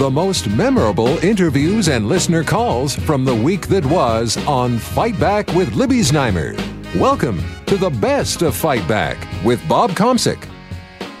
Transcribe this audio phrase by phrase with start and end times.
[0.00, 5.48] The most memorable interviews and listener calls from the week that was on Fight Back
[5.48, 6.56] with Libby Znaimer.
[6.98, 10.48] Welcome to the best of Fight Back with Bob Komsic.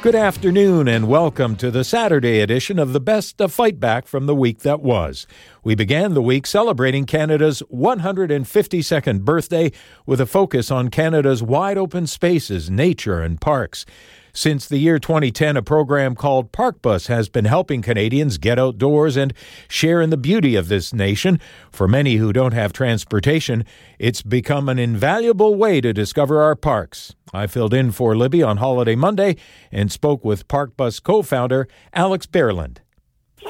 [0.00, 4.24] Good afternoon and welcome to the Saturday edition of the Best of Fight Back from
[4.24, 5.26] the week that was.
[5.62, 9.72] We began the week celebrating Canada's 152nd birthday
[10.06, 13.84] with a focus on Canada's wide open spaces, nature, and parks.
[14.32, 19.16] Since the year 2010, a program called Park Bus has been helping Canadians get outdoors
[19.16, 19.32] and
[19.68, 21.40] share in the beauty of this nation.
[21.70, 23.64] For many who don't have transportation,
[23.98, 27.14] it's become an invaluable way to discover our parks.
[27.32, 29.36] I filled in for Libby on Holiday Monday
[29.70, 32.78] and spoke with Park Bus co founder Alex Bearland.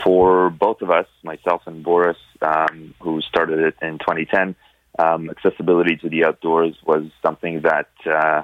[0.04, 4.54] For both of us, myself and Boris, um, who started it in 2010,
[4.98, 8.42] um, accessibility to the outdoors was something that uh,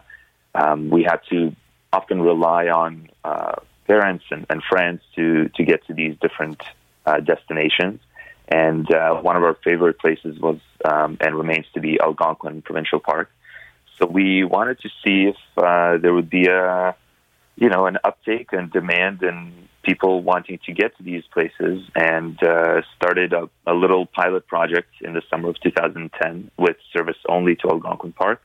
[0.55, 1.55] um, we had to
[1.93, 6.61] often rely on uh, parents and, and, friends to, to get to these different
[7.05, 8.01] uh, destinations.
[8.49, 13.01] And uh, one of our favorite places was um, and remains to be Algonquin Provincial
[13.01, 13.31] Park.
[13.99, 16.95] So we wanted to see if uh, there would be a,
[17.57, 22.43] you know, an uptake and demand and people wanting to get to these places, and
[22.43, 27.55] uh, started a, a little pilot project in the summer of 2010 with service only
[27.55, 28.43] to Algonquin Park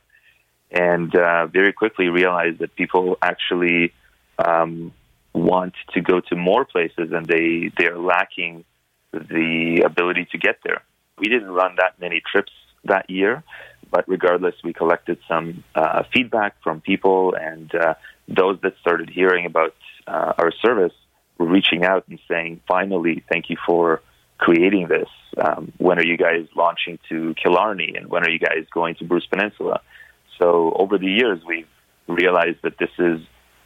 [0.72, 3.92] and uh, very quickly realized that people actually
[4.38, 4.92] um,
[5.34, 8.64] want to go to more places and they they're lacking
[9.12, 10.82] the ability to get there.
[11.18, 12.52] We didn't run that many trips
[12.84, 13.44] that year,
[13.90, 17.94] but regardless, we collected some uh, feedback from people, and uh,
[18.26, 19.74] those that started hearing about
[20.06, 20.94] uh, our service
[21.38, 24.00] were reaching out and saying, "Finally, thank you for."
[24.38, 28.64] creating this um, when are you guys launching to killarney and when are you guys
[28.74, 29.80] going to bruce peninsula
[30.38, 31.68] so over the years, we've
[32.06, 33.20] realized that this is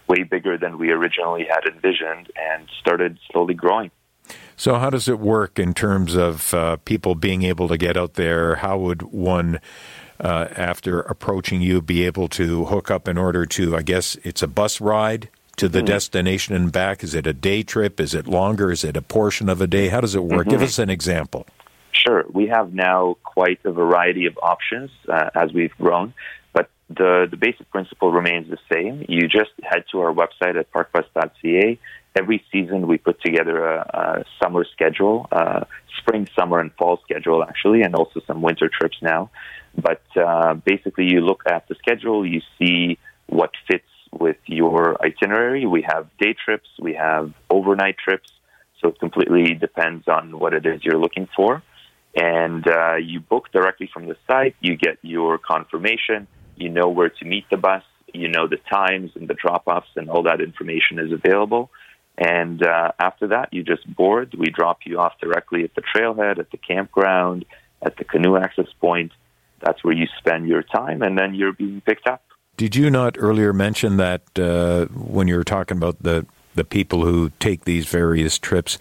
[0.09, 3.91] way bigger than we originally had envisioned and started slowly growing.
[4.57, 8.15] So, how does it work in terms of uh, people being able to get out
[8.15, 8.57] there?
[8.57, 9.61] How would one,
[10.19, 14.43] uh, after approaching you, be able to hook up in order to, I guess it's
[14.43, 15.87] a bus ride to the mm-hmm.
[15.87, 17.05] destination and back?
[17.05, 18.01] Is it a day trip?
[18.01, 18.73] Is it longer?
[18.73, 19.89] Is it a portion of a day?
[19.89, 20.47] How does it work?
[20.47, 20.51] Mm-hmm.
[20.51, 21.47] Give us an example.
[21.93, 22.25] Sure.
[22.33, 26.15] We have now quite a variety of options uh, as we've grown
[26.89, 29.05] the, the basic principle remains the same.
[29.09, 31.79] You just head to our website at parkbus.ca.
[32.15, 35.65] Every season, we put together a, a summer schedule, uh,
[35.99, 39.31] spring, summer, and fall schedule, actually, and also some winter trips now.
[39.77, 45.67] But uh, basically, you look at the schedule, you see what fits with your itinerary.
[45.67, 48.31] We have day trips, we have overnight trips,
[48.81, 51.63] so it completely depends on what it is you're looking for.
[52.15, 57.11] And uh, you book directly from the site, you get your confirmation you know where
[57.11, 60.41] to meet the bus, you know the times and the drop offs, and all that
[60.41, 61.71] information is available.
[62.19, 64.35] And uh, after that, you just board.
[64.37, 67.45] We drop you off directly at the trailhead, at the campground,
[67.83, 69.13] at the canoe access point.
[69.61, 72.23] That's where you spend your time, and then you're being picked up.
[72.57, 77.05] Did you not earlier mention that uh, when you were talking about the the people
[77.05, 78.79] who take these various trips,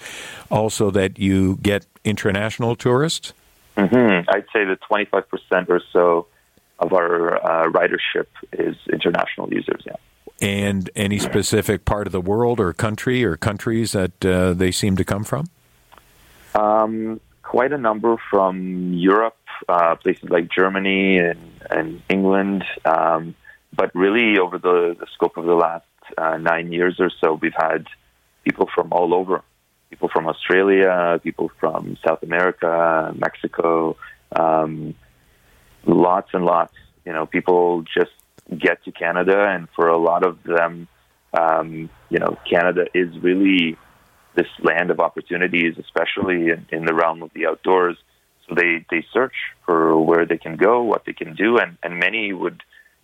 [0.49, 3.33] also that you get international tourists?
[3.75, 4.29] Mm-hmm.
[4.29, 6.27] I'd say that 25% or so
[6.79, 9.83] of our uh, ridership is international users.
[9.85, 9.95] Yeah.
[10.41, 14.97] And any specific part of the world or country or countries that uh, they seem
[14.97, 15.45] to come from?
[16.53, 19.37] Um, quite a number from Europe,
[19.69, 22.65] uh, places like Germany and, and England.
[22.83, 23.35] Um,
[23.73, 25.85] but really, over the, the, scope of the last
[26.17, 27.87] uh, nine years or so, we've had
[28.43, 29.41] people from all over
[29.89, 33.95] people from Australia, people from South America, Mexico.
[34.35, 34.95] Um,
[35.85, 36.73] lots and lots.
[37.05, 38.11] You know, people just
[38.57, 40.87] get to Canada, and for a lot of them,
[41.33, 43.77] um, you know, Canada is really
[44.35, 47.97] this land of opportunities, especially in, in the realm of the outdoors.
[48.47, 49.33] So they they search
[49.65, 52.61] for where they can go, what they can do, and and many would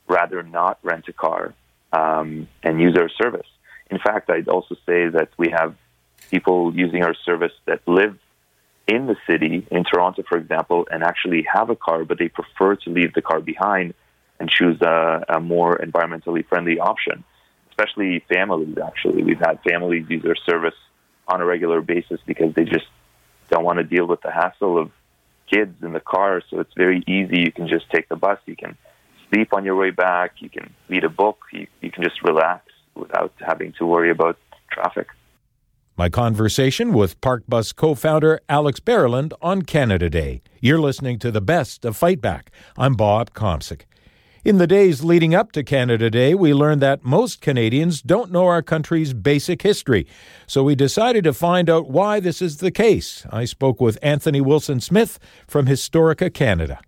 [0.07, 1.53] rather not rent a car
[1.93, 3.47] um, and use our service.
[3.89, 5.75] In fact, I'd also say that we have
[6.29, 8.17] people using our service that live
[8.87, 12.75] in the city, in Toronto, for example, and actually have a car, but they prefer
[12.75, 13.93] to leave the car behind
[14.39, 17.23] and choose a, a more environmentally friendly option,
[17.69, 19.23] especially families, actually.
[19.23, 20.75] We've had families use our service
[21.27, 22.87] on a regular basis because they just
[23.49, 24.91] don't want to deal with the hassle of
[25.51, 26.41] kids in the car.
[26.49, 27.41] So it's very easy.
[27.41, 28.39] You can just take the bus.
[28.45, 28.77] You can
[29.29, 30.35] sleep on your way back.
[30.39, 31.39] You can read a book.
[31.51, 34.37] You, you can just relax without having to worry about
[34.71, 35.07] traffic.
[35.97, 40.41] My conversation with Park Bus co founder Alex Bearland on Canada Day.
[40.61, 42.49] You're listening to the best of Fight Back.
[42.77, 43.81] I'm Bob Komsic.
[44.45, 48.47] In the days leading up to Canada Day, we learned that most Canadians don't know
[48.47, 50.07] our country's basic history.
[50.47, 53.25] So we decided to find out why this is the case.
[53.29, 56.79] I spoke with Anthony Wilson Smith from Historica Canada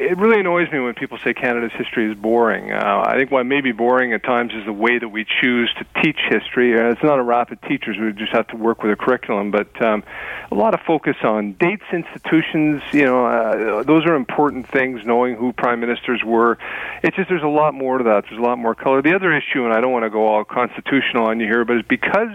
[0.00, 2.72] it really annoys me when people say Canada's history is boring.
[2.72, 5.70] Uh, I think what may be boring at times is the way that we choose
[5.78, 6.78] to teach history.
[6.80, 9.50] Uh, it's not a rapid teachers; we just have to work with a curriculum.
[9.50, 10.02] But um,
[10.50, 12.82] a lot of focus on dates, institutions.
[12.92, 15.02] You know, uh, those are important things.
[15.04, 16.56] Knowing who prime ministers were,
[17.02, 18.24] it's just there's a lot more to that.
[18.28, 19.02] There's a lot more color.
[19.02, 21.76] The other issue, and I don't want to go all constitutional on you here, but
[21.76, 22.32] is because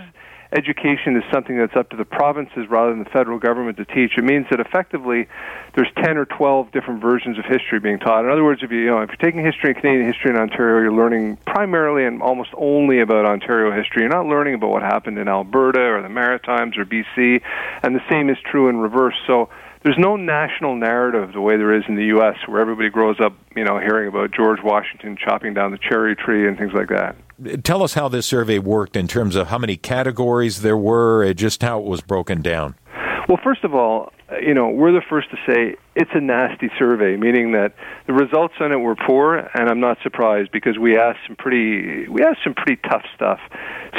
[0.55, 4.17] education is something that's up to the provinces rather than the federal government to teach,
[4.17, 5.27] it means that effectively
[5.75, 8.23] there's 10 or 12 different versions of history being taught.
[8.23, 10.37] In other words, if you, you know, if you're taking history and Canadian history in
[10.37, 14.03] Ontario, you're learning primarily and almost only about Ontario history.
[14.03, 17.41] You're not learning about what happened in Alberta or the Maritimes or BC,
[17.83, 19.15] and the same is true in reverse.
[19.27, 19.49] So
[19.85, 23.33] there's no national narrative the way there is in the U.S., where everybody grows up,
[23.55, 27.15] you know, hearing about George Washington chopping down the cherry tree and things like that.
[27.63, 31.37] Tell us how this survey worked in terms of how many categories there were, and
[31.37, 32.73] just how it was broken down.
[33.29, 34.11] Well, first of all,
[34.41, 37.73] you know, we're the first to say it's a nasty survey, meaning that
[38.07, 42.07] the results on it were poor, and I'm not surprised because we asked some pretty
[42.07, 43.39] we asked some pretty tough stuff.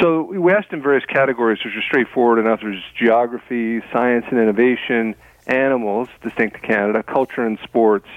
[0.01, 2.59] So we asked in various categories, which are straightforward enough.
[2.61, 5.15] There's geography, science and innovation,
[5.47, 8.07] animals distinct to Canada, culture and sports.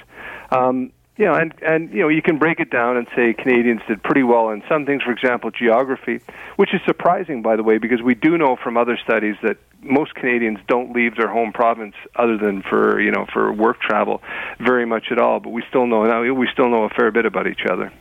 [0.51, 3.83] Um, you know, and and you know, you can break it down and say Canadians
[3.87, 5.03] did pretty well in some things.
[5.03, 6.21] For example, geography,
[6.57, 10.15] which is surprising, by the way, because we do know from other studies that most
[10.15, 14.23] Canadians don't leave their home province other than for you know for work travel,
[14.61, 15.41] very much at all.
[15.41, 17.93] But we still know now we still know a fair bit about each other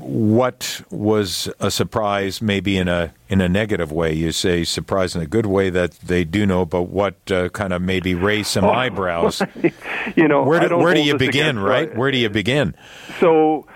[0.00, 4.12] what was a surprise, maybe in a in a negative way?
[4.12, 7.72] You say surprise in a good way that they do know, but what uh, kind
[7.72, 9.42] of maybe raise some oh, eyebrows?
[10.16, 11.58] you know, where do, where do you begin?
[11.58, 11.94] Right?
[11.94, 12.74] Where do you begin?
[13.20, 13.66] So.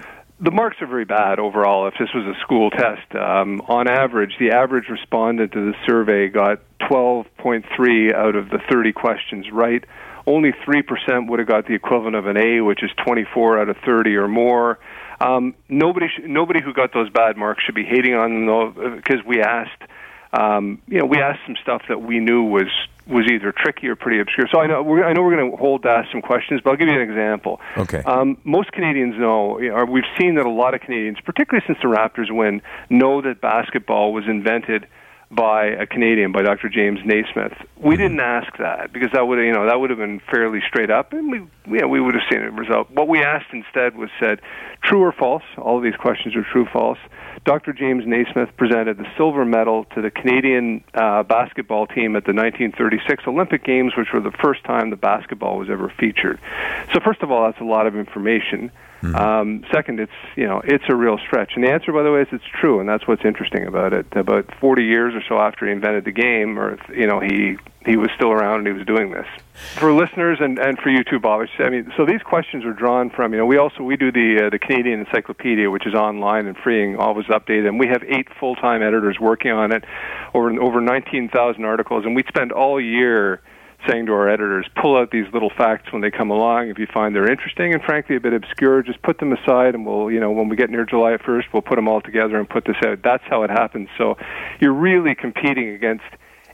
[0.45, 1.87] The marks are very bad overall.
[1.87, 6.27] If this was a school test, um, on average, the average respondent to the survey
[6.31, 6.59] got
[6.91, 9.85] 12.3 out of the 30 questions right.
[10.27, 13.77] Only 3% would have got the equivalent of an A, which is 24 out of
[13.85, 14.79] 30 or more.
[15.21, 19.25] Um, nobody, sh- nobody who got those bad marks should be hating on them because
[19.25, 19.83] we asked,
[20.33, 22.69] um, you know, we asked some stuff that we knew was
[23.07, 24.47] was either tricky or pretty obscure.
[24.53, 26.71] So I know we're, I know we're going to hold to ask some questions, but
[26.71, 27.61] I'll give you an example.
[27.77, 27.99] Okay.
[27.99, 31.89] Um, most Canadians know, or we've seen that a lot of Canadians, particularly since the
[31.89, 34.87] Raptors win, know that basketball was invented
[35.33, 36.69] by a Canadian, by Dr.
[36.69, 37.55] James Naismith.
[37.77, 38.03] We mm-hmm.
[38.03, 41.13] didn't ask that because that would you know that would have been fairly straight up,
[41.13, 42.91] and we yeah we would have seen a result.
[42.91, 44.41] What we asked instead was said,
[44.85, 45.43] true or false.
[45.57, 46.99] All of these questions are true false.
[47.45, 47.73] Dr.
[47.73, 53.25] James Naismith presented the silver medal to the Canadian uh, basketball team at the 1936
[53.27, 56.39] Olympic Games, which were the first time the basketball was ever featured.
[56.93, 58.71] So first of all, that's a lot of information.
[59.03, 59.17] Mm-hmm.
[59.17, 62.23] Um, second, it's you know it's a real stretch, and the answer, by the way,
[62.23, 64.07] is it's true, and that's what's interesting about it.
[64.13, 67.97] About 40 years or so after he invented the game, or you know he he
[67.97, 69.27] was still around and he was doing this.
[69.75, 73.11] For listeners and, and for you too, Bob, I mean, so these questions are drawn
[73.11, 76.47] from you know we also we do the uh, the Canadian Encyclopedia, which is online
[76.47, 79.85] and free and always updated, and we have eight full time editors working on it,
[80.33, 83.43] over over 19,000 articles, and we spend all year
[83.89, 86.69] saying to our editors, pull out these little facts when they come along.
[86.69, 89.87] If you find they're interesting and frankly a bit obscure, just put them aside, and
[89.87, 92.49] we'll, you know, when we get near July 1st, we'll put them all together and
[92.49, 93.03] put this out.
[93.03, 93.89] That's how it happens.
[93.99, 94.17] So
[94.61, 96.05] you're really competing against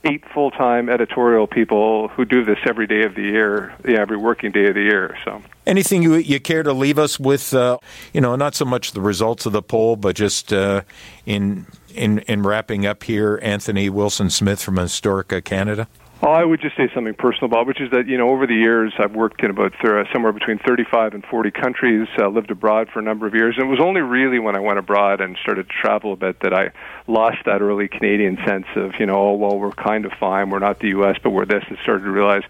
[0.04, 4.52] eight full-time editorial people who do this every day of the year, yeah, every working
[4.52, 5.16] day of the year.
[5.24, 7.52] So, anything you you care to leave us with?
[7.52, 7.78] Uh,
[8.12, 10.82] you know, not so much the results of the poll, but just uh,
[11.26, 15.88] in in in wrapping up here, Anthony Wilson Smith from Historica Canada.
[16.20, 18.54] Oh, I would just say something personal, Bob, which is that you know over the
[18.54, 22.88] years I've worked in about uh, somewhere between 35 and 40 countries, uh, lived abroad
[22.92, 25.36] for a number of years, and it was only really when I went abroad and
[25.40, 26.72] started to travel a bit that I
[27.06, 30.58] lost that early Canadian sense of you know oh well we're kind of fine, we're
[30.58, 31.18] not the U.S.
[31.22, 32.42] but we're this, and started to realize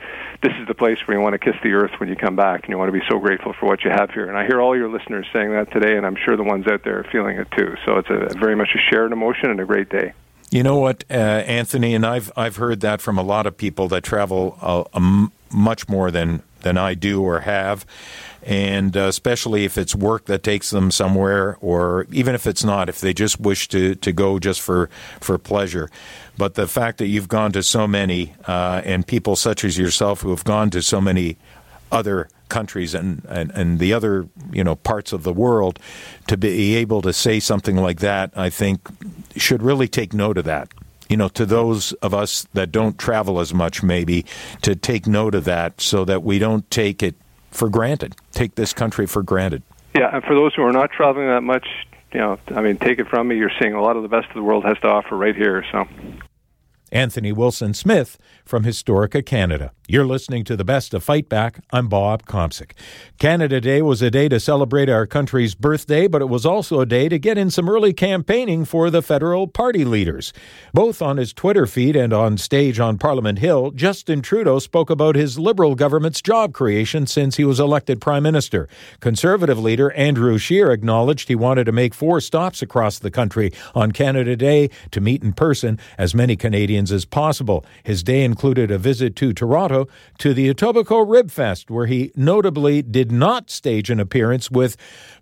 [0.42, 2.62] this is the place where you want to kiss the earth when you come back,
[2.62, 4.28] and you want to be so grateful for what you have here.
[4.28, 6.84] And I hear all your listeners saying that today, and I'm sure the ones out
[6.84, 7.75] there are feeling it too.
[7.84, 10.14] So it's a very much a shared emotion and a great day.
[10.50, 13.88] You know what, uh, Anthony, and I've I've heard that from a lot of people
[13.88, 17.84] that travel a, a m- much more than than I do or have,
[18.42, 22.88] and uh, especially if it's work that takes them somewhere, or even if it's not,
[22.88, 24.88] if they just wish to, to go just for
[25.20, 25.90] for pleasure.
[26.38, 30.22] But the fact that you've gone to so many, uh, and people such as yourself
[30.22, 31.36] who have gone to so many
[31.92, 35.78] other countries and, and, and the other you know parts of the world
[36.26, 38.88] to be able to say something like that, I think
[39.36, 40.68] should really take note of that.
[41.08, 44.26] You know, to those of us that don't travel as much, maybe
[44.60, 47.14] to take note of that so that we don't take it
[47.50, 49.62] for granted, take this country for granted.
[49.94, 51.66] Yeah, and for those who are not traveling that much,
[52.12, 54.28] you know, I mean, take it from me, you're seeing a lot of the best
[54.28, 55.64] of the world has to offer right here.
[55.72, 55.88] So.
[56.90, 59.73] Anthony Wilson Smith from Historica Canada.
[59.90, 61.61] You're listening to the best of Fight Back.
[61.71, 62.73] I'm Bob Komsic.
[63.18, 66.87] Canada Day was a day to celebrate our country's birthday, but it was also a
[66.87, 70.35] day to get in some early campaigning for the federal party leaders.
[70.75, 75.16] Both on his Twitter feed and on stage on Parliament Hill, Justin Trudeau spoke about
[75.16, 78.68] his Liberal government's job creation since he was elected Prime Minister.
[79.00, 83.92] Conservative leader Andrew Scheer acknowledged he wanted to make four stops across the country on
[83.92, 87.64] Canada Day to meet in person as many Canadians as possible.
[87.82, 92.82] His day included a visit to Toronto to the Etobicoke Rib Fest, where he notably
[92.82, 94.76] did not stage an appearance with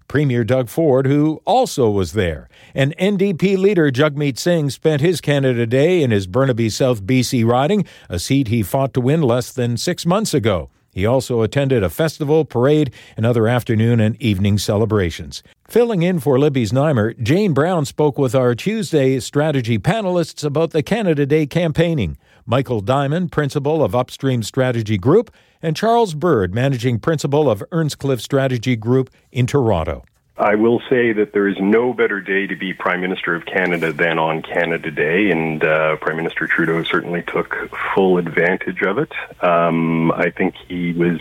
[0.09, 2.49] Premier Doug Ford, who also was there.
[2.75, 7.85] And NDP leader Jagmeet Singh spent his Canada Day in his Burnaby South BC riding,
[8.09, 10.71] a seat he fought to win less than six months ago.
[10.97, 15.43] He also attended a festival, parade, and other afternoon and evening celebrations.
[15.69, 20.81] Filling in for Libby's Znaimer, Jane Brown spoke with our Tuesday strategy panelists about the
[20.81, 22.17] Canada Day campaigning.
[22.47, 28.77] Michael Diamond, principal of Upstream Strategy Group, and Charles Bird, managing principal of Earnscliffe Strategy
[28.77, 30.05] Group in Toronto.
[30.39, 33.91] I will say that there is no better day to be Prime Minister of Canada
[33.91, 37.57] than on Canada Day, and uh, Prime Minister Trudeau certainly took
[37.95, 39.13] full advantage of it.
[39.43, 41.21] Um, I think he was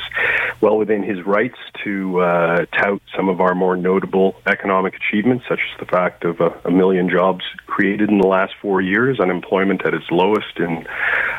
[0.59, 5.61] well within his rights to uh, tout some of our more notable economic achievements, such
[5.61, 9.85] as the fact of a, a million jobs created in the last four years, unemployment
[9.85, 10.85] at its lowest in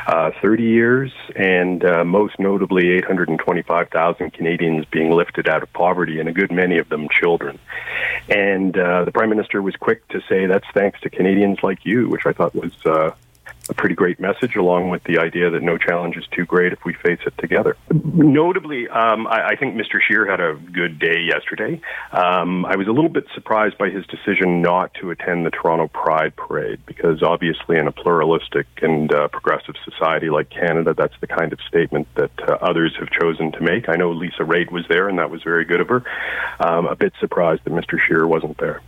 [0.07, 6.27] uh, 30 years, and uh, most notably 825,000 Canadians being lifted out of poverty, and
[6.27, 7.59] a good many of them children.
[8.29, 12.09] And uh, the Prime Minister was quick to say that's thanks to Canadians like you,
[12.09, 13.11] which I thought was uh,
[13.69, 16.83] a pretty great message, along with the idea that no challenge is too great if
[16.85, 17.75] we face it together.
[17.91, 19.99] Notably, um, I, I, think Mr.
[20.01, 21.81] Scheer had a good day yesterday.
[22.11, 25.87] Um, I was a little bit surprised by his decision not to attend the Toronto
[25.87, 31.27] Pride Parade because, obviously, in a pluralistic and uh, progressive society like Canada, that's the
[31.27, 33.89] kind of statement that uh, others have chosen to make.
[33.89, 36.03] I know Lisa Raitt was there, and that was very good of her.
[36.59, 37.99] Um, a bit surprised that Mr.
[37.99, 38.81] Scheer wasn't there.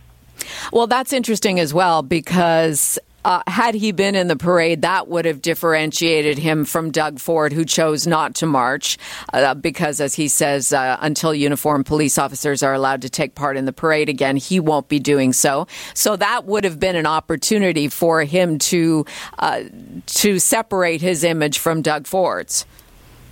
[0.72, 5.24] Well, that's interesting as well because uh, had he been in the parade, that would
[5.24, 8.98] have differentiated him from Doug Ford, who chose not to march,
[9.32, 13.56] uh, because, as he says, uh, until uniformed police officers are allowed to take part
[13.56, 15.66] in the parade again, he won't be doing so.
[15.94, 19.04] So that would have been an opportunity for him to
[19.38, 19.64] uh,
[20.06, 22.64] to separate his image from Doug Ford's.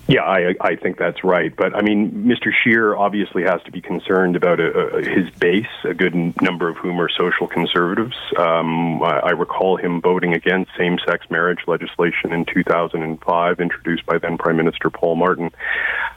[0.09, 1.55] Yeah, I I think that's right.
[1.55, 2.51] But I mean, Mr.
[2.51, 6.67] Scheer obviously has to be concerned about a, uh, a, his base, a good number
[6.71, 8.17] of whom are social conservatives.
[8.39, 14.39] Um, I, I recall him voting against same-sex marriage legislation in 2005, introduced by then
[14.39, 15.51] Prime Minister Paul Martin.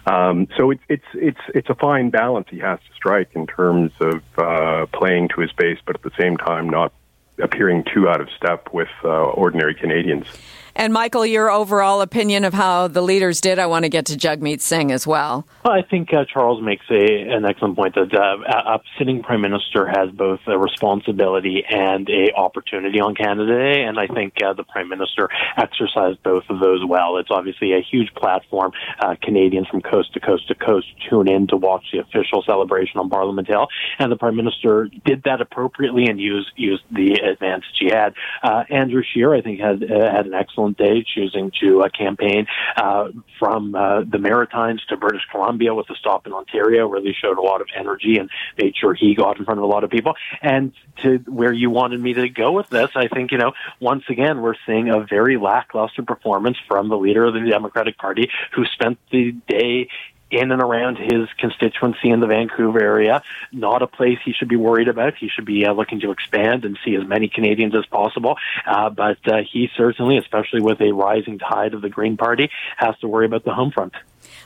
[0.06, 3.92] Um, so it's it's it's it's a fine balance he has to strike in terms
[4.00, 6.94] of uh, playing to his base, but at the same time not
[7.40, 10.28] appearing too out of step with uh, ordinary Canadians.
[10.76, 14.18] And Michael, your overall opinion of how the leaders did, I want to get to
[14.18, 15.46] Jagmeet Singh as well.
[15.64, 19.42] well I think uh, Charles makes a, an excellent point that uh, a sitting prime
[19.42, 24.54] minister has both a responsibility and a opportunity on Canada Day, and I think uh,
[24.54, 27.18] the prime minister exercised both of those well.
[27.18, 28.72] It's obviously a huge platform.
[29.00, 33.00] Uh, Canadians from coast to coast to coast tune in to watch the official celebration
[33.00, 33.68] on Parliament Hill,
[34.00, 38.14] and the prime minister did that appropriately and used used the advantage he had.
[38.44, 41.90] Uh, Andrew Scheer, I think, had uh, had an excellent excellent day choosing to uh,
[41.90, 42.46] campaign
[42.78, 47.38] uh, from uh, the Maritimes to British Columbia with a stop in Ontario, really showed
[47.38, 49.90] a lot of energy and made sure he got in front of a lot of
[49.90, 50.14] people.
[50.42, 54.04] And to where you wanted me to go with this, I think, you know, once
[54.10, 58.66] again, we're seeing a very lackluster performance from the leader of the Democratic Party who
[58.66, 59.88] spent the day
[60.32, 63.22] in and around his constituency in the Vancouver area.
[63.52, 65.16] Not a place he should be worried about.
[65.16, 68.38] He should be uh, looking to expand and see as many Canadians as possible.
[68.66, 72.98] Uh, but uh, he certainly, especially with a rising tide of the Green Party, has
[73.00, 73.94] to worry about the home front.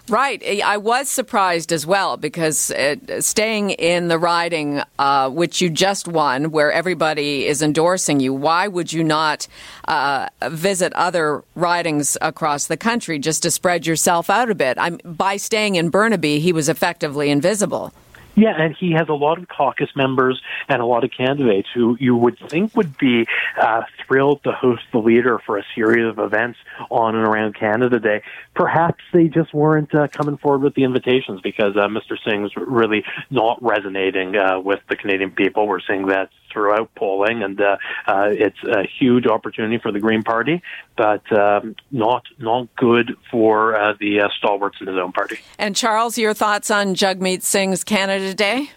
[0.08, 0.44] Right.
[0.64, 6.08] I was surprised as well because uh, staying in the riding, uh, which you just
[6.08, 9.48] won, where everybody is endorsing you, why would you not
[9.88, 14.78] uh, visit other ridings across the country just to spread yourself out a bit?
[14.78, 17.92] I'm, by staying in Burnaby, he was effectively invisible.
[18.36, 21.98] Yeah, and he has a lot of caucus members and a lot of candidates who
[22.00, 23.26] you would think would be
[23.60, 26.60] uh, thrilled to host the leader for a series of events
[26.92, 28.24] on and around Canada Day.
[28.54, 32.18] Perhaps they just weren't uh, coming forward with the invitations because uh, Mr.
[32.28, 35.68] Singh's really not resonating uh, with the Canadian people.
[35.68, 40.24] We're seeing that throughout polling, and uh, uh, it's a huge opportunity for the Green
[40.24, 40.62] Party,
[40.96, 45.40] but um, not not good for uh, the uh, stalwarts in his own party.
[45.60, 48.70] And Charles, your thoughts on Jagmeet Singh's Canada Day?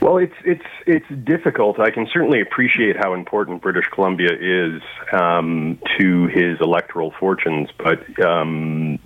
[0.00, 1.78] Well, it's it's it's difficult.
[1.78, 4.80] I can certainly appreciate how important British Columbia is
[5.12, 8.98] um, to his electoral fortunes, but um,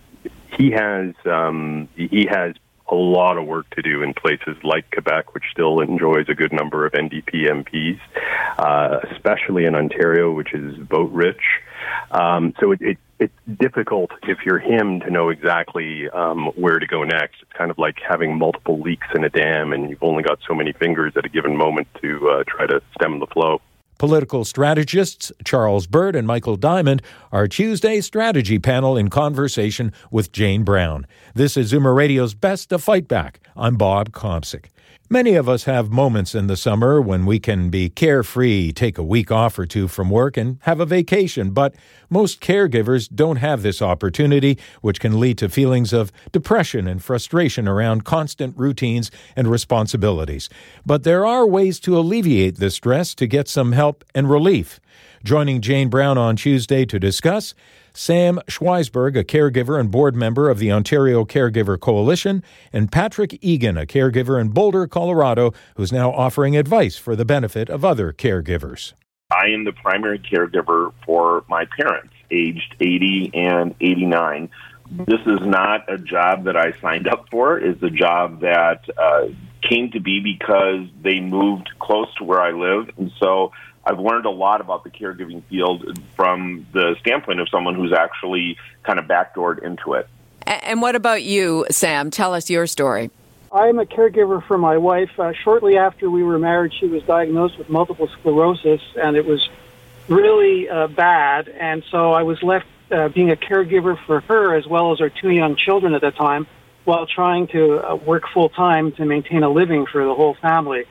[0.57, 2.55] he has um, he has
[2.91, 6.53] a lot of work to do in places like Quebec, which still enjoys a good
[6.53, 8.01] number of NDP MPs,
[8.59, 11.43] uh, especially in Ontario, which is vote rich.
[12.11, 16.87] Um, so it, it, it's difficult if you're him to know exactly um, where to
[16.87, 17.37] go next.
[17.43, 20.55] It's kind of like having multiple leaks in a dam, and you've only got so
[20.55, 23.61] many fingers at a given moment to uh, try to stem the flow.
[23.99, 27.03] Political strategists Charles Bird and Michael Diamond
[27.33, 31.05] are Tuesday's strategy panel in conversation with Jane Brown.
[31.35, 33.41] This is Zoomer Radio's Best to Fight Back.
[33.57, 34.67] I'm Bob Komsic.
[35.11, 39.03] Many of us have moments in the summer when we can be carefree, take a
[39.03, 41.75] week off or two from work, and have a vacation, but
[42.11, 47.67] most caregivers don't have this opportunity, which can lead to feelings of depression and frustration
[47.67, 50.51] around constant routines and responsibilities.
[50.85, 54.79] But there are ways to alleviate this stress to get some help and relief.
[55.25, 57.55] Joining Jane Brown on Tuesday to discuss,
[57.93, 63.77] Sam Schweisberg, a caregiver and board member of the Ontario Caregiver Coalition, and Patrick Egan,
[63.77, 68.93] a caregiver in Boulder, Colorado, who's now offering advice for the benefit of other caregivers.
[69.31, 74.49] I am the primary caregiver for my parents, aged 80 and 89.
[74.91, 77.59] This is not a job that I signed up for.
[77.59, 79.27] It's a job that uh,
[79.63, 82.91] came to be because they moved close to where I live.
[82.97, 83.53] And so
[83.89, 88.59] I've learned a lot about the caregiving field from the standpoint of someone who's actually
[88.83, 90.07] kind of backdoored into it.
[90.47, 92.11] And what about you, Sam?
[92.11, 93.11] Tell us your story.
[93.51, 95.19] I'm a caregiver for my wife.
[95.19, 99.49] Uh, shortly after we were married, she was diagnosed with multiple sclerosis, and it was
[100.07, 101.49] really uh, bad.
[101.49, 105.09] And so I was left uh, being a caregiver for her as well as our
[105.09, 106.47] two young children at the time,
[106.85, 110.85] while trying to uh, work full time to maintain a living for the whole family.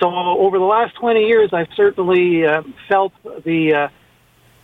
[0.00, 3.12] So over the last 20 years, I've certainly uh, felt
[3.44, 3.88] the uh,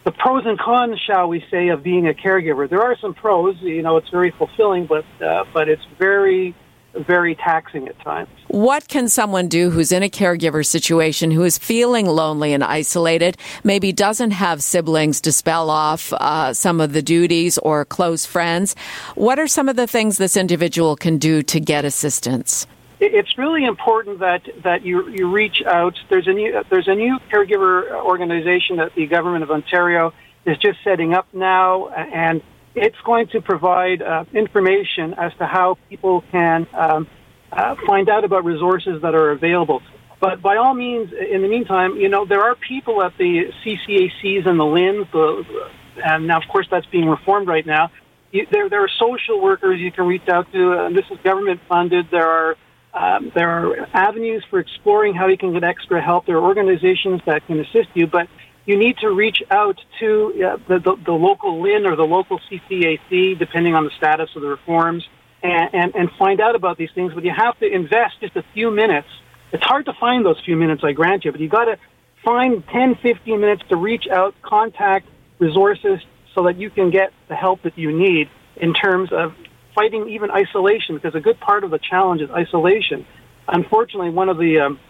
[0.05, 2.69] the pros and cons, shall we say, of being a caregiver.
[2.69, 3.57] There are some pros.
[3.61, 6.55] You know, it's very fulfilling, but uh, but it's very
[6.95, 8.29] very taxing at times.
[8.49, 13.37] What can someone do who's in a caregiver situation, who is feeling lonely and isolated,
[13.63, 18.75] maybe doesn't have siblings to spell off uh, some of the duties or close friends?
[19.15, 22.67] What are some of the things this individual can do to get assistance?
[23.01, 25.99] It's really important that that you you reach out.
[26.11, 30.13] There's a new there's a new caregiver organization that the government of Ontario
[30.45, 32.43] is just setting up now, and
[32.75, 37.09] it's going to provide uh, information as to how people can um,
[37.51, 39.83] uh, find out about resources that are available.
[40.21, 44.47] But by all means, in the meantime, you know there are people at the CCACs
[44.47, 45.71] and the LHINs, the,
[46.05, 47.91] and now of course that's being reformed right now.
[48.31, 51.63] You, there, there are social workers you can reach out to, and this is government
[51.67, 52.11] funded.
[52.11, 52.57] There are
[52.93, 56.27] um, there are avenues for exploring how you can get extra help.
[56.27, 58.29] There are organizations that can assist you, but
[58.67, 62.41] you need to reach out to uh, the, the, the, local LHIN or the local
[62.51, 65.07] CCAC, depending on the status of the reforms,
[65.43, 67.13] and, and, and find out about these things.
[67.15, 69.09] But you have to invest just a few minutes.
[69.53, 71.79] It's hard to find those few minutes, I grant you, but you've got to
[72.25, 76.01] find 10, 15 minutes to reach out, contact resources
[76.35, 79.35] so that you can get the help that you need in terms of
[79.75, 83.07] fighting even isolation because a good part of the challenge is isolation.
[83.49, 84.81] Unfortunately, one of the um,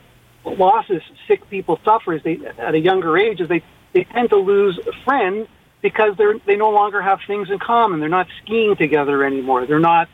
[0.45, 3.63] losses sick people suffer is they, at a younger age is they,
[3.93, 5.49] they tend to lose friends
[5.83, 8.01] because they're they no longer have things in common.
[8.01, 9.67] They're not skiing together anymore.
[9.67, 10.09] They're not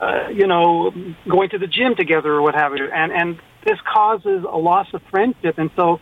[0.00, 0.92] uh, you know
[1.28, 2.90] going to the gym together or what have you.
[2.90, 5.58] And and this causes a loss of friendship.
[5.58, 6.00] And so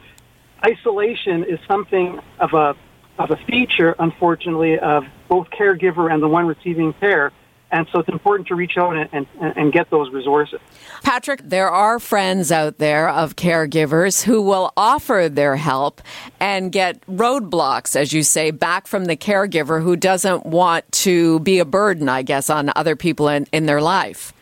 [0.64, 2.76] isolation is something of a
[3.18, 7.32] of a feature, unfortunately, of both caregiver and the one receiving care.
[7.72, 10.58] And so it's important to reach out and, and, and, get those resources.
[11.04, 16.00] Patrick, there are friends out there of caregivers who will offer their help
[16.40, 21.60] and get roadblocks, as you say, back from the caregiver who doesn't want to be
[21.60, 24.32] a burden, I guess, on other people in, in their life.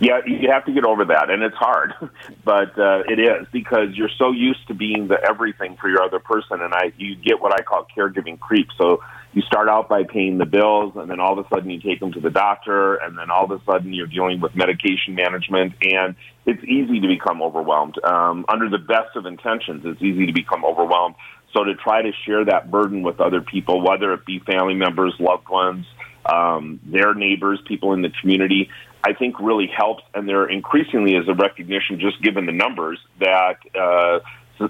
[0.00, 1.94] Yeah, you have to get over that, and it's hard,
[2.44, 6.18] but uh, it is because you're so used to being the everything for your other
[6.18, 8.68] person, and I you get what I call caregiving creep.
[8.78, 11.80] So you start out by paying the bills, and then all of a sudden you
[11.80, 15.14] take them to the doctor, and then all of a sudden you're dealing with medication
[15.14, 16.14] management, and
[16.44, 17.96] it's easy to become overwhelmed.
[18.04, 21.14] Um, under the best of intentions, it's easy to become overwhelmed.
[21.54, 25.14] So to try to share that burden with other people, whether it be family members,
[25.18, 25.86] loved ones,
[26.24, 28.70] um, their neighbors, people in the community,
[29.04, 30.04] I think really helps.
[30.14, 34.20] And there increasingly is a recognition, just given the numbers, that uh,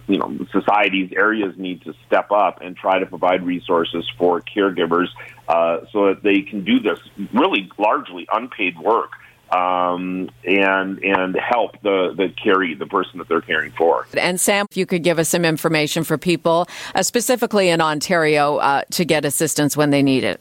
[0.07, 5.09] you know society's areas need to step up and try to provide resources for caregivers
[5.49, 6.99] uh, so that they can do this
[7.33, 9.13] really largely unpaid work
[9.53, 14.07] um, and and help the the carry the person that they're caring for.
[14.17, 18.57] And Sam, if you could give us some information for people, uh, specifically in Ontario,
[18.57, 20.41] uh, to get assistance when they need it.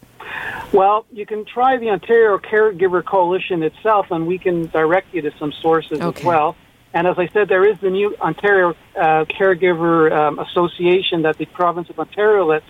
[0.71, 5.31] Well, you can try the Ontario Caregiver Coalition itself, and we can direct you to
[5.37, 6.19] some sources Okay.
[6.19, 6.55] as well.
[6.93, 11.45] And as I said, there is the new Ontario uh, Caregiver um, Association that the
[11.45, 12.63] province of Ontario let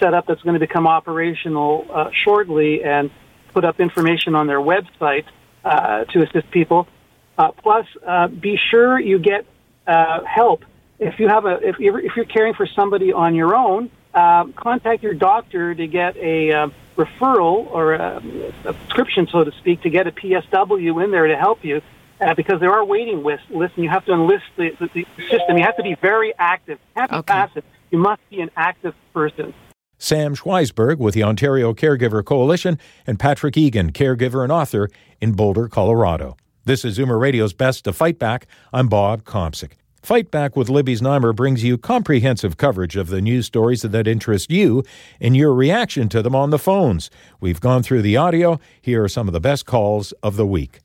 [0.00, 3.10] set up that's going to become operational uh, shortly and
[3.52, 5.24] put up information on their website
[5.64, 6.88] uh, to assist people.
[7.36, 9.44] Uh, plus, uh, be sure you get
[9.86, 10.64] uh, help
[10.98, 13.90] if you have a if you're, if you're caring for somebody on your own.
[14.12, 16.68] Um, contact your doctor to get a uh,
[17.04, 18.22] referral or a,
[18.64, 21.82] a prescription, so to speak, to get a PSW in there to help you.
[22.20, 25.06] Uh, because there are waiting lists, lists, and you have to enlist the, the, the
[25.30, 25.56] system.
[25.56, 26.78] You have to be very active.
[26.78, 27.64] You can't be passive.
[27.90, 29.54] You must be an active person.
[29.96, 35.68] Sam Schweisberg with the Ontario Caregiver Coalition and Patrick Egan, caregiver and author in Boulder,
[35.68, 36.36] Colorado.
[36.64, 38.46] This is Zoomer Radio's Best to Fight Back.
[38.72, 39.72] I'm Bob Komsic.
[40.02, 44.50] Fight Back with Libby Znaimer brings you comprehensive coverage of the news stories that interest
[44.50, 44.82] you
[45.20, 47.10] and your reaction to them on the phones.
[47.38, 48.58] We've gone through the audio.
[48.80, 50.80] Here are some of the best calls of the week.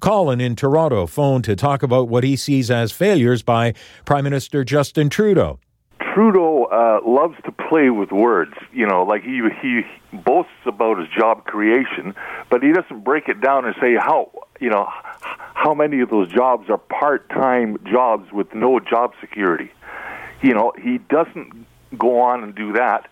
[0.00, 4.62] Colin in Toronto phoned to talk about what he sees as failures by Prime Minister
[4.62, 5.58] Justin Trudeau.
[6.14, 8.54] Trudeau uh, loves to play with words.
[8.72, 12.14] You know, like he he boasts about his job creation,
[12.50, 14.30] but he doesn't break it down and say how
[14.60, 14.88] you know
[15.22, 19.70] how many of those jobs are part-time jobs with no job security.
[20.42, 21.66] You know, he doesn't
[21.98, 23.08] go on and do that.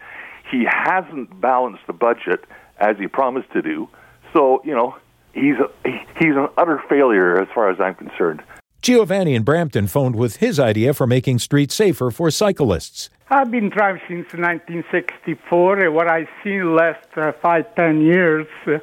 [0.50, 2.44] He hasn't balanced the budget
[2.78, 3.88] as he promised to do.
[4.32, 4.96] So, you know,
[5.32, 5.70] he's a,
[6.18, 8.42] he's an utter failure as far as I'm concerned.
[8.80, 13.10] Giovanni in Brampton phoned with his idea for making streets safer for cyclists.
[13.28, 15.86] I've been driving since 1964.
[15.86, 18.78] Uh, What I've seen last uh, five, ten years, uh,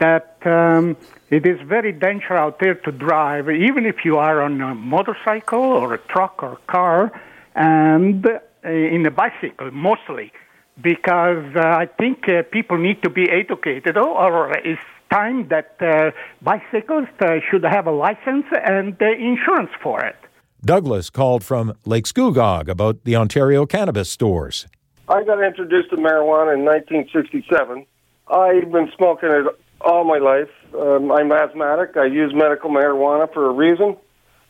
[0.00, 0.96] that um,
[1.30, 5.62] it is very dangerous out there to drive, even if you are on a motorcycle
[5.62, 7.12] or a truck or a car,
[7.54, 10.32] and uh, in a bicycle mostly,
[10.80, 14.80] because uh, I think uh, people need to be educated, or, or it's
[15.10, 16.10] time that uh,
[16.42, 20.16] bicyclists uh, should have a license and uh, insurance for it.
[20.64, 24.66] Douglas called from Lake Scugog about the Ontario cannabis stores.
[25.08, 27.84] I got introduced to marijuana in 1967.
[28.28, 29.46] I've been smoking it
[29.84, 30.48] all my life.
[30.78, 31.96] Um, I'm asthmatic.
[31.96, 33.96] I use medical marijuana for a reason.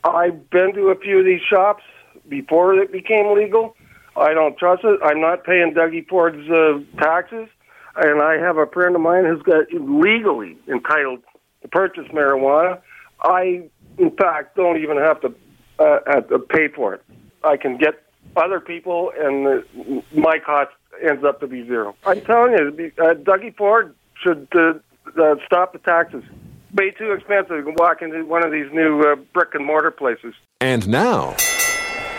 [0.03, 1.83] I've been to a few of these shops
[2.27, 3.75] before it became legal.
[4.15, 4.99] I don't trust it.
[5.03, 7.49] I'm not paying Dougie Ford's uh, taxes,
[7.97, 11.21] and I have a friend of mine who's got legally entitled
[11.61, 12.81] to purchase marijuana.
[13.21, 15.33] I, in fact, don't even have to
[15.79, 17.03] uh, have pay for it.
[17.43, 18.03] I can get
[18.37, 20.71] other people, and uh, my cost
[21.05, 21.95] ends up to be zero.
[22.05, 24.75] I'm telling you, uh, Dougie Ford should uh,
[25.17, 26.23] uh, stop the taxes.
[26.73, 30.33] Way too expensive to walk into one of these new uh, brick and mortar places.
[30.59, 31.31] And now,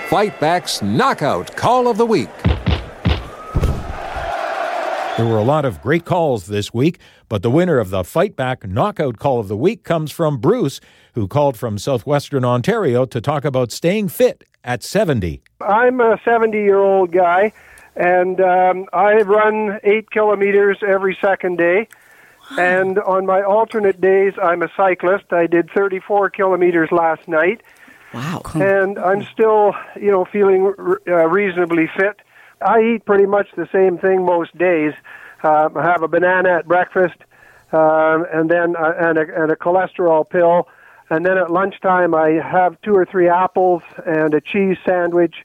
[0.09, 2.31] Fight Back's Knockout Call of the Week.
[5.17, 6.99] There were a lot of great calls this week,
[7.31, 10.79] but the winner of the Fight Back Knockout Call of the Week comes from Bruce,
[11.15, 15.41] who called from southwestern Ontario to talk about staying fit at 70.
[15.63, 17.53] I'm a 70 year old guy,
[17.97, 21.89] and um, I run eight kilometers every second day.
[22.59, 25.33] And on my alternate days, I'm a cyclist.
[25.33, 27.61] I did 34 kilometers last night.
[28.15, 28.43] Wow.
[28.55, 30.73] And I'm still, you know, feeling
[31.09, 32.21] uh, reasonably fit.
[32.65, 34.95] I eat pretty much the same thing most days.
[35.43, 37.17] Uh, I have a banana at breakfast,
[37.73, 40.69] um, and then uh, and, a, and a cholesterol pill,
[41.11, 45.45] and then at lunchtime I have two or three apples and a cheese sandwich,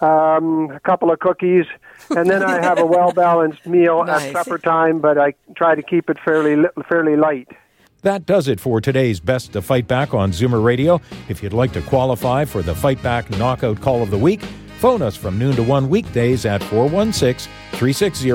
[0.00, 1.66] um, a couple of cookies,
[2.10, 4.22] and then I have a well balanced meal Nice.
[4.24, 5.00] at supper time.
[5.00, 7.48] But I try to keep it fairly fairly light.
[8.02, 11.00] That does it for today's Best to Fight Back on Zoomer Radio.
[11.28, 14.40] If you'd like to qualify for the Fight Back Knockout Call of the Week,
[14.78, 18.30] phone us from noon to 1 weekdays at 416 360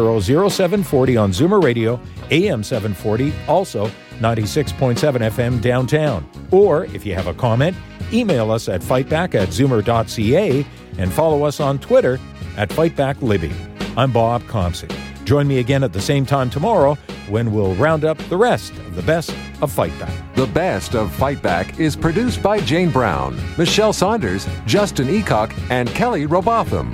[0.51, 1.99] 0740 on Zoomer Radio,
[2.29, 3.87] AM 740, also
[4.19, 6.29] 96.7 FM downtown.
[6.51, 7.75] Or if you have a comment,
[8.13, 10.63] email us at fightback at zoomer.ca
[10.97, 12.19] and follow us on Twitter
[12.57, 13.53] at FightbackLibby.
[13.97, 14.95] I'm Bob Komsic.
[15.25, 16.95] Join me again at the same time tomorrow
[17.29, 20.35] when we'll round up the rest of the best of Fight Back.
[20.35, 25.89] The Best of Fight Back is produced by Jane Brown, Michelle Saunders, Justin Eacock, and
[25.89, 26.93] Kelly Robotham.